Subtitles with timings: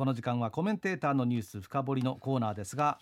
[0.00, 2.98] この時間はコメンテーターのニュース深掘りのコーナーですが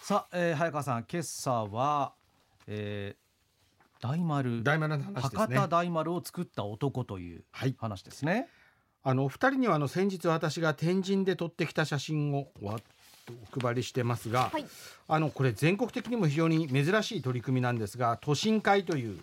[0.00, 2.12] さあ、えー、早川さん今朝は、
[2.68, 5.38] えー、大丸大丸の話ですね。
[5.40, 7.42] 博多大丸を作った男という
[7.78, 8.46] 話ですね、はい。
[9.02, 14.64] あの二人にはあの先日私が天神で撮ってきた写真をわっとお配りしてますが、はい、
[15.08, 19.18] あのこれ全国的にも非常に珍しい取り組みなんですが都心会という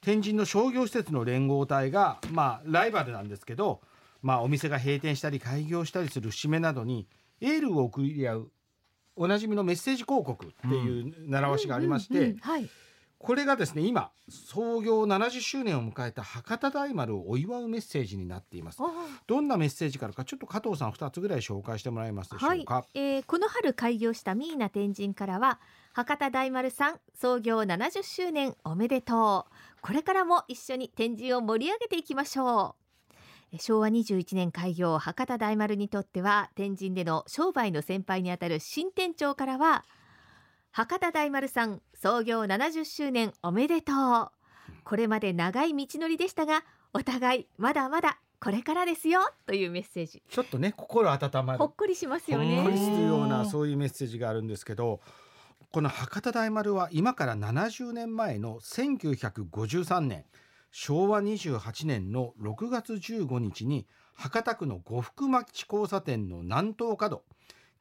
[0.00, 3.82] 天神の商業施設の連合体がまあライバルなんですけど、
[4.22, 7.06] まあ、お店が閉店したり開業したりする節目などに
[7.40, 8.52] エールを送り合う
[9.16, 12.36] おなじみのメッセージ広告っていう習わしがありまして、
[13.18, 18.78] これがですね今創業70周年を迎えた博多大丸をお祝うメッセージになっています。
[19.26, 25.60] どんなメッセージからかちょっと加藤さん2つぐらい紹介してもらえますでしょうか、はい、えー、この春開業したミーナ天神からは
[25.92, 29.52] 博多大丸さん創業70周年おめでとう。
[29.82, 32.81] これからも一緒に天神を盛り上げていきましょう
[33.58, 39.84] 昭和21年開業博多大丸にとっては天神での商売の先輩にあたる新店長からは
[40.70, 44.30] 博多大丸さん創業70周年おめでとう。
[44.84, 50.22] これまで長い道のりでしたがお互いまだまだこれからですよというメッセージ。
[50.28, 51.58] ちょっとね心温まる。
[51.58, 52.56] ほっこりしますよね。
[52.56, 55.00] ほっこりするようなそういうメッセージがあるんですけど
[55.70, 60.24] この博多大丸は今から70年前の1953年
[60.72, 67.22] 昭和28年の6月15日に博多区の呉服町交差点の南東角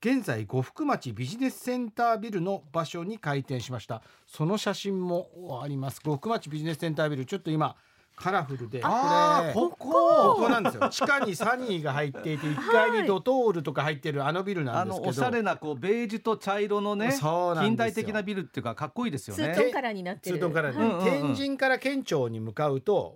[0.02, 4.02] 現在呉服町ビジネスセンタービルの場所に開店しました。
[4.26, 6.02] その写真もあります。
[6.02, 7.76] 呉服町ビジネスセンタービルちょっと今
[8.22, 8.82] カラフルで。
[8.82, 9.92] これここ。
[10.36, 10.90] ここなんですよ。
[10.90, 19.54] 地下にサニーが入っていて1階にドトールとか入ってるあのビルなんですけど、おしゃれなこうベージュと茶色のね近代的なビルっていうかかっこいいですよね。
[19.56, 20.38] ツートンカラーになってる。
[20.38, 23.16] ツートンカラー、はい、天神から県庁に向かうと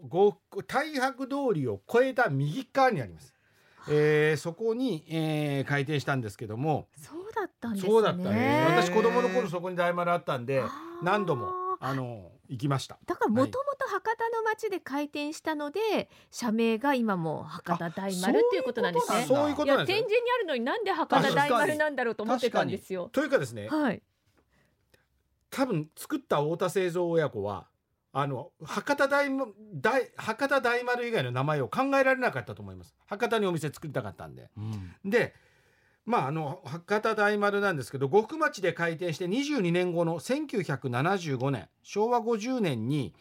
[0.67, 3.33] 太白通りを越えた右側にあります。
[3.87, 6.87] えー、そこに、えー、開店したんですけども。
[6.97, 7.91] そうだったんですね。
[7.91, 8.65] そうだったね。
[8.69, 10.63] 私子供の頃そこに大丸あったんで
[11.03, 12.97] 何度もあの行きました。
[13.05, 19.25] だからもともと博多の町で開店したので、はい、社名が今も博多大丸っていうことなんですね。
[19.27, 23.09] そういうことなんです天神にあるのになんで博多大丸なんだろうと思ってたんですよ。
[23.11, 24.01] というかですね、はい、
[25.49, 27.67] 多分作った太田製造親子は
[28.11, 29.29] あの博多大
[29.73, 32.95] 大博多大丸以外の名前を考えられなかったと思います。
[33.05, 35.33] 博多にお店作りたかったんで、うん、で
[36.05, 43.13] まああの博多大丸なんですけど呉服町で開店して22年後の1975年昭和50年に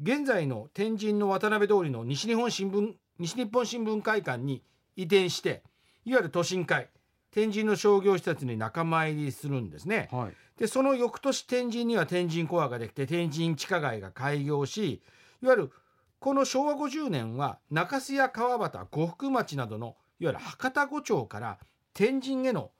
[0.00, 4.62] 現在の天神の渡辺通りの西日本新聞西日本新聞会館に
[4.96, 5.62] 移転して
[6.04, 6.88] いわゆる都心会
[7.30, 10.08] 天神の商業施設に仲間入りするんですね。
[10.10, 15.02] はいでその翌年天神には天神コアができて天神地下街が開業し
[15.42, 15.72] いわゆる
[16.18, 21.58] この昭和50年は中洲や川端呉服町などのいわゆる博多五町から
[21.92, 22.70] 天神への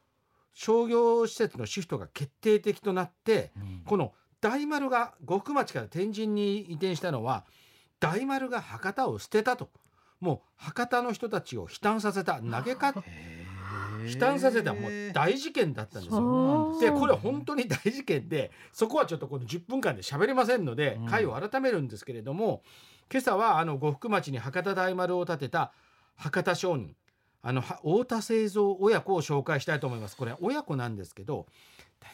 [0.55, 7.45] 商業施設のシフトが決定的となって、うん、この大丸が呉服町から天神に移転したのは
[8.01, 9.71] 大丸が博多を捨てたと。
[10.21, 12.41] もう博多の人たちを悲嘆させた。
[12.41, 12.95] 投げか
[14.07, 14.73] 悲嘆させた。
[14.75, 16.79] もう大事件だったんですよ。
[16.81, 22.63] でこれ本当に大事件でそこはちょっとこの10分間で喋れませんので回を改めるんですけれども、
[23.11, 25.73] 今朝はあの呉服町に博多大丸を建てた
[26.17, 26.95] 博多商人
[27.43, 30.17] あの太田製造親子を紹介したいと思います。
[30.17, 31.47] これ親子なんですけど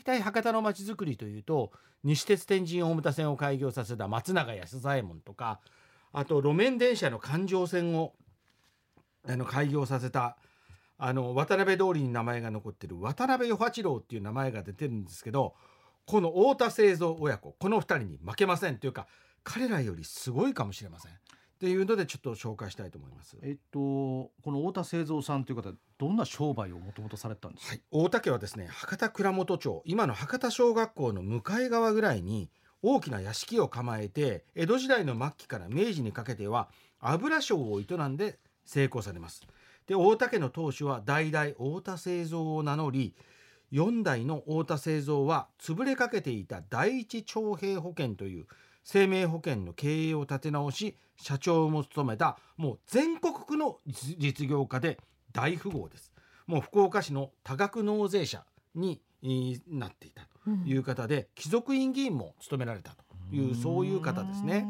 [0.04, 1.72] 大体博多の町づくりというと
[2.04, 5.60] 西鉄天神大牟田線を開業させた松永安左衛門とか
[6.12, 8.12] あと路面電車の環状線を
[9.26, 10.36] あの開業させた
[10.98, 15.54] あの渡辺通りに名前が残ってる渡辺与八郎っていう名前が出てるんですけど
[16.06, 19.06] この太田製造親子この2人に負けませんというか
[19.44, 21.12] 彼らよりすごいかもしれません。
[21.62, 23.38] っていうのでちょっと紹介したいと思います。
[23.40, 27.70] えっとこの太田製造さんという方どんな商売をもともとされたんですか？
[27.70, 32.50] はい、太田家はですね博多倉本町今の博多小学校の向かい側ぐらいに
[32.82, 36.68] 大きな屋敷を構えて江戸時代の末期から明治にかけては
[36.98, 39.46] 油商を営んで成功されます。
[39.86, 43.14] で大田家の当主は代々太田製造を名乗り
[43.70, 48.46] 4代の太田製造は潰れかけていた第一徴兵保険という
[48.84, 54.98] 生命保険の経営を立て直し社長も務めたもう全国区の実業家で
[55.32, 56.12] 大富豪です。
[56.46, 58.44] もう福岡市の多額納税者
[58.74, 59.00] に
[59.68, 64.66] なっていたという方で、うん、貴族院議員も務められたというそういう方ですね。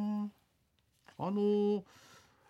[1.19, 1.83] あのー、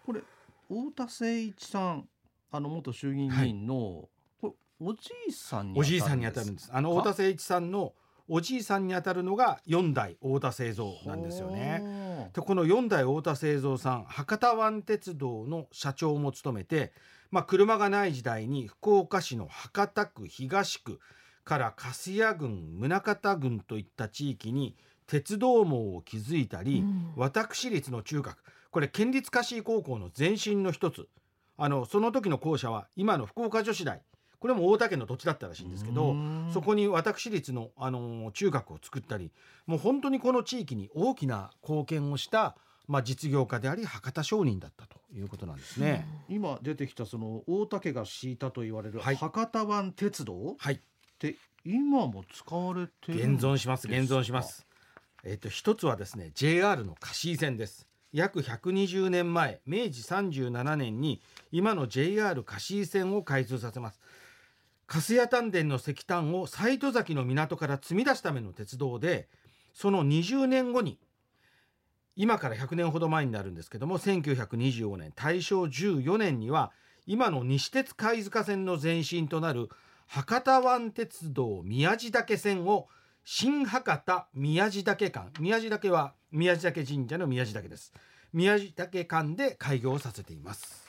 [0.05, 0.21] これ
[0.69, 2.09] 太田誠一さん
[2.51, 4.09] あの元衆議院議員の、
[4.43, 6.71] はい、おじいさんにおじいさんに当たるんです。
[6.73, 7.95] あの太田誠一さんの
[8.29, 12.31] おじいさんに当たるのが4代太田製造なんですよね。
[12.35, 16.93] でこの4代太田製造さん博多湾鉄道の社長も務めて
[17.33, 21.01] まあ、車がない時代に福岡市の博多区東区
[21.45, 24.77] から粕谷郡宗像郡といった地域に
[25.07, 27.13] 鉄道網を築いたり、うん。
[27.17, 28.37] 私立の中学
[28.71, 31.09] これ県立香椎高校の前身の一つ。
[31.59, 34.03] あのその時の校舎は今の福岡女子大
[34.43, 36.17] これも大分県の土地だったらしいんですけど
[36.53, 39.31] そこに私立の、あの中学を作ったり
[39.67, 42.57] もう本当にこの地域に大きな貢献をした、
[42.89, 46.09] まあ、実業家であり博多商人だったということなんですね。
[46.29, 50.81] 今出てきたその大竹が敷いたと言われるはい博多湾鉄道っはい
[51.21, 54.67] て今も使われてる現存します現存します。
[55.23, 57.87] えっ、と一つはですね JR の香椎線です。
[58.13, 61.23] 約120年前明治37年に
[61.53, 64.01] 今の JR 香椎線を開通させます。
[64.93, 69.27] 粕谷丹田の石炭を西戸崎の港から積み出すための鉄道で
[69.73, 70.99] その20年後に
[72.15, 76.73] 今から100年ほど前になるんですけども1925年大正14年には
[77.07, 79.71] 今の西鉄貝塚線の前身となる
[80.09, 82.89] 博多湾鉄道宮地岳線を
[83.25, 87.95] 新博多宮地岳間宮地岳は宮地岳神社の宮地岳です。
[88.33, 90.82] 宮地岳間で開業させています。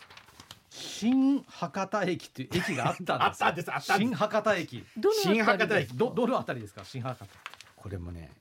[0.75, 3.71] 新博多駅っていう駅があったんです あったんです。
[3.71, 4.09] あったんです。
[4.09, 4.83] 新博多駅。
[4.97, 5.93] どの新博多駅。
[5.95, 6.83] どどのあたりですか？
[6.83, 7.27] 新博多。
[7.75, 8.31] これもね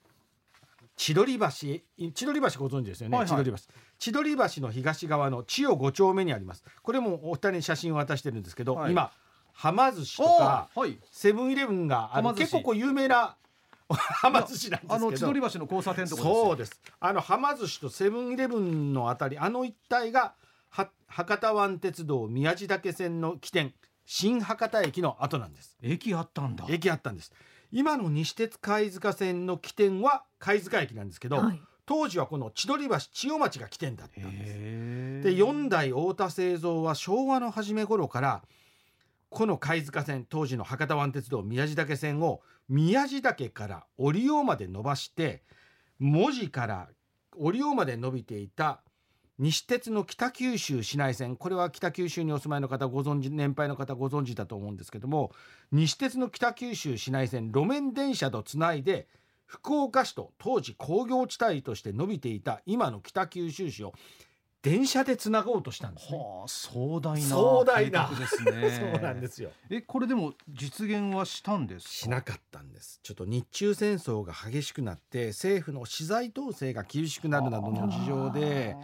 [0.97, 1.83] 千鳥橋千
[2.15, 3.45] 鳥橋ご存知ですよね、はいはい。
[3.45, 3.57] 千鳥橋。
[3.99, 6.65] 千鳥橋の東側の千代5丁目にあります。
[6.83, 8.93] これもお二人に写真を渡してるんですけど、はい。
[8.93, 9.13] 今
[9.53, 10.99] はま寿司とかはい。
[11.11, 12.53] セブンイレブンがあるはま寿司。
[12.53, 13.37] 結構こう有名な
[13.89, 14.95] はま寿司なんですけど。
[14.95, 16.81] あの千鳥橋の交差点とかですよそうです。
[16.99, 20.35] あのはま寿司とセブンイレブンのあたりあの一帯がは
[21.07, 23.75] 博多湾鉄道宮地岳線の起点
[24.05, 25.77] 新博多駅の後なんです。
[25.83, 26.67] 駅あったんだ。
[26.69, 27.33] 駅あったんです。
[27.71, 31.61] 今の西鉄貝塚線の起点は貝塚駅なんですけど、はい。
[31.85, 34.53] 当時はこの千鳥橋千代町が起点だったんです。
[35.25, 38.43] で4代太田製造は昭和の初め頃から
[39.29, 45.43] この貝塚線当時の博多湾鉄道宮地岳線を宮地岳から折尾まで伸ばして
[45.99, 46.89] 門司から
[47.37, 48.83] 折尾まで伸びていた
[49.43, 55.33] 西鉄の北九州市内線これは北九州にお住まいの方ご存知年配の方ご存知だと思うんですけども
[55.73, 59.09] 西鉄の北九州市内線路面電車とつないで
[59.45, 63.93] 福岡市と当時工業地帯として伸びていた今の北九州市を
[64.63, 66.19] 電車でつなごうとしたんですね。
[66.19, 69.51] はあ壮大な壮大なですね そうなんですよ。
[69.71, 71.91] えこれでも実現はしたんですか？
[71.91, 73.01] しなかったんです。
[73.03, 78.77] ちょっと日中戦争が激しくなって政府の資材統制が厳しくなるなどの事情で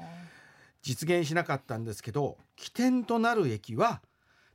[0.82, 4.02] 実現しなかったんですけど起点となる駅は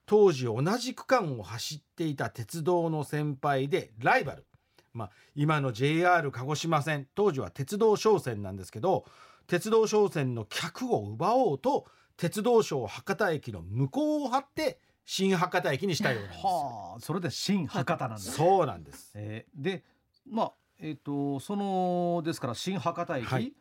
[0.05, 4.45] 当時同じ区間を走っていた鉄道の先輩でライバル、
[4.93, 9.05] まあ、今の JR 鹿児島線当時は鉄道商船なんですけど
[9.47, 11.85] 鉄道商船の客を奪おうと
[12.17, 16.49] 鉄道省博多駅の向こうを張って新博多駅にしたようなんですよ。
[16.49, 19.11] はあそれで新博多なんだそうなんです。
[19.15, 19.83] えーで
[20.29, 23.53] まあえっ、とそのですから新博多駅と、はい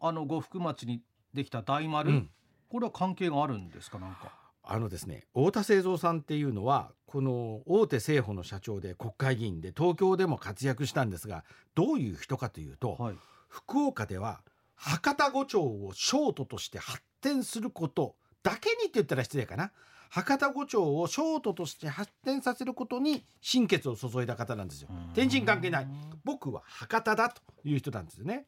[0.00, 1.02] あの呉服町に
[1.34, 2.30] できた大丸、うん。
[2.68, 3.98] これは関係があるんですか？
[3.98, 4.32] なんか。
[4.62, 11.44] あのですね太田製造さんっていうのはこの大手製法の社長で国会議員で東京でも活躍したんですが
[11.74, 13.14] どういう人かというと、はい。
[13.48, 14.42] 福岡では
[14.74, 19.72] 博多五丁を商都として発展することだけにって言ったら失礼かな。
[20.10, 24.88] 博多五丁を商都として発展させることに心血を注いだ方なんですよ。
[25.14, 25.88] 天神関係ない。
[26.24, 28.46] 僕は博多だという人なんですよね。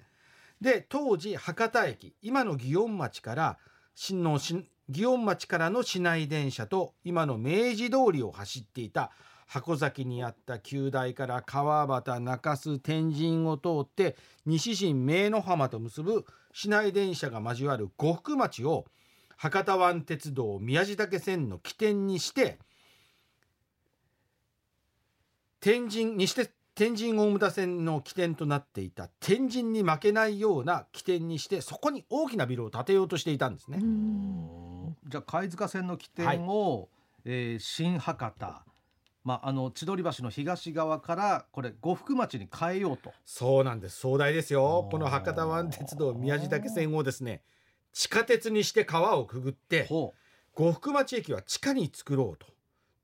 [0.60, 3.58] で当時博多駅今の祇園町から
[3.94, 9.10] 新の新祇園町からの市内電車と今の明治通りを走っていた
[9.46, 18.86] 箱崎にあった旧大から川端中洲天神を通って西新明の浜と結ぶ市内電車が交わる呉服町を
[19.36, 22.58] 博多湾鉄道宮地岳線の起点にして
[25.60, 26.50] 天神西鉄
[26.80, 33.80] 天神大牟田線の起点となっていた天神に負けないような起点にしてそこに大きなビルを建てようとしていたんですね。
[33.82, 34.96] うん。
[35.06, 36.88] じゃあ貝塚線の起点を、
[37.26, 38.64] えー新博多
[39.25, 43.12] まああの千鳥橋の東側からこれ呉服町に変えようと。
[43.26, 43.99] そうなんです。
[43.99, 44.88] 壮大ですよ。
[44.90, 47.42] この博多湾鉄道宮地岳線をですね
[47.92, 50.14] 地下鉄にして川をくぐってほ
[50.54, 52.46] 呉服町駅は地下に作ろうと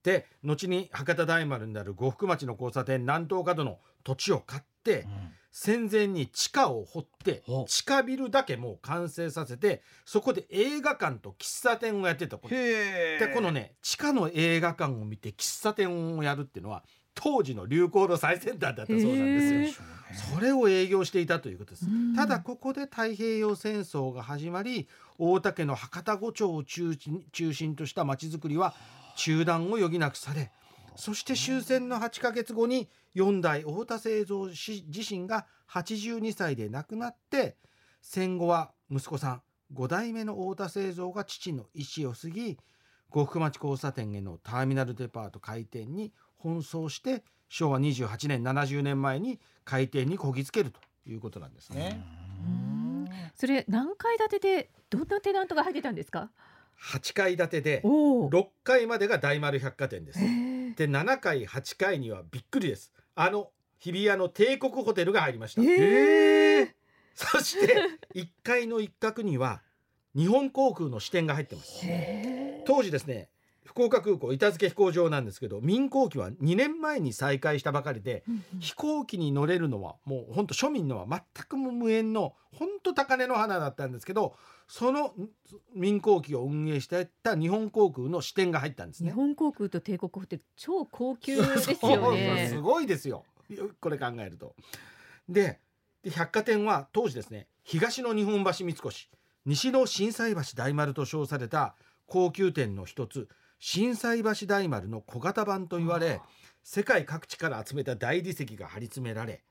[0.06, 5.06] で後に博多大丸になる呉服町の交差点南東角の土地を買って、う、
[5.50, 16.84] 戦前に地下を掘って地下ビルだけもう完成させてそこで映画館と喫茶店をやってたこでこのね地下の映画館を見て喫茶店をやるっていうのは
[17.16, 19.86] 当時の流行の最先端だったそうなんですよ。
[20.34, 21.86] それを営業していたということです。
[22.14, 24.86] ただここで太平洋戦争が始まり
[25.18, 28.74] 大田家の博多五町を中心中心とした町づくりは
[29.16, 30.52] 中断を余儀なくされ
[30.94, 37.56] そして終戦の8ヶ月後に四代太田製造氏自身が82歳で亡くなって
[38.00, 39.42] 戦後は息子さん
[39.74, 42.58] 5代目の太田製造が父の意思を継ぎ
[43.10, 52.00] 呉服町交差点へのターミナルデパート開店に奔走して昭和28年70年前に開店にこぎつけるということなんですね。
[53.34, 56.30] それ何階建てでどんなテナントが入ってたんですか？
[56.82, 60.18] 8階建てでおお6階までが大丸百貨店です。
[60.20, 62.92] で7階8階にはびっくりです。
[63.14, 65.62] あの日比谷の帝国ホテルが入りました。
[65.62, 66.74] ええ
[67.14, 67.76] そして
[68.14, 69.62] 1階の一角には
[70.14, 71.86] 日本航空の支店が入ってます。
[72.66, 73.28] 当時ですね
[73.66, 78.24] 福岡空港板付飛行場なんですけど民航機は2年前に再開したばかりで
[78.60, 84.34] 飛行機に乗れるのはもう本当庶民のは全く無縁の本当高値の花だったんですけど
[84.68, 85.12] その
[85.74, 89.10] 民航機を運営していた日本航空の支店が入ったんですね。
[89.10, 93.24] 日本航空と帝国ホテル超高級ですよねすごいですよ
[93.80, 94.54] これ考えると。
[95.28, 95.60] で
[96.02, 99.08] で百貨店は当時ですね東の日本橋三越
[99.44, 101.74] 西の心斎橋大丸と称された
[102.06, 106.20] 高級店の一つ心斎橋大丸の小型版と言われ
[106.62, 109.42] 世界各地から集めた大理石が張り詰められ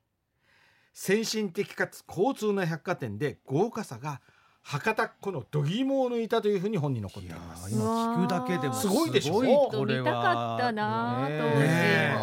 [0.94, 4.22] 先進的かつ交通な百貨店で豪華さが
[4.62, 7.72] 博多っ子の度肝を抜いたというふうに本に残っていいやます。
[7.72, 9.36] ー今聞くだけでもすごいでしょ？
[9.36, 10.02] これは。
[10.02, 12.16] 見たかったなね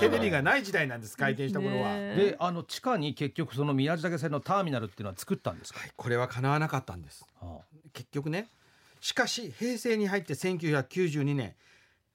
[0.00, 1.92] テレビがない時代なんです開店した頃は。
[1.92, 7.26] ねであの地下に結局その宮地岳線のターミナルっていうのは作ったんですか、はい、これは叶わなかったんです。
[7.40, 7.58] は
[7.92, 8.48] 結局ね
[9.02, 11.54] しかし平成に入って1992年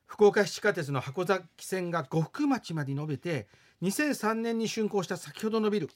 [0.05, 3.47] 福岡市地下鉄の箱崎線が呉服町まで延べて
[3.83, 5.89] 2003年に竣工した先ほどのビル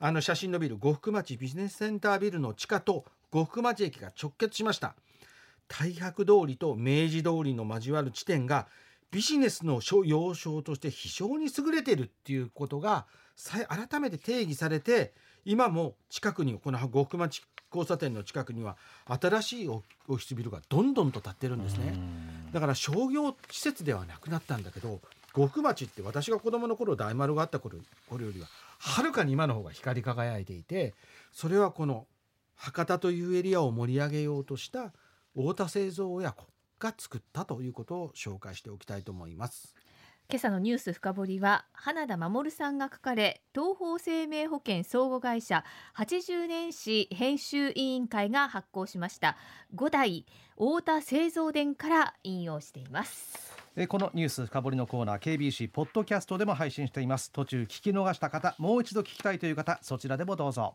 [0.00, 4.94] あの写真のビル呉服町ビジネスセンタービルの地下と呉服町駅が直結しました。
[5.68, 8.66] 太白通りと明治通りの交わる地点が
[9.14, 13.06] ビジネスの要衝として非常に優れているっていうことが
[13.36, 15.12] 再改めて定義されて
[15.44, 21.96] 今も近くにこの呉服町交差点の近くには新しいオフィスビルがどんどんと建ってるんですね。
[22.52, 25.00] だから商業施設ではなくなったんだけど
[25.32, 27.78] 呉服町って私が子供の頃大丸があった頃
[28.08, 28.48] 頃よりは
[28.80, 30.92] はるかに今の方が光り輝いていて
[31.30, 32.06] それはこの
[32.56, 34.92] 博多というエリアを盛り上げようとした
[35.36, 36.46] 太田製造親子
[36.84, 39.74] が作ったということを紹介しておきたいと思います。
[40.30, 45.64] 今朝のニュース深掘りは花田守さんが書かれ東方生命保険相互会社
[45.98, 49.36] 80年史編集委員会が発行しました。
[49.74, 53.54] 5代太田製造伝から引用しています。
[53.76, 57.30] えこのニュース深掘りのコーナー KBC ポッドキャストでも配信しています。
[57.30, 60.72] 途中聞き逃した方もう一度聞きたいという方そちらでもどうぞ